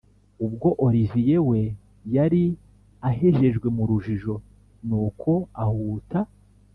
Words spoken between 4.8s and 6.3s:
nuko ahuta